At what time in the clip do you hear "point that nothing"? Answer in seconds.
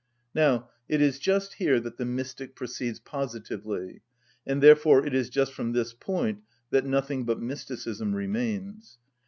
5.93-7.23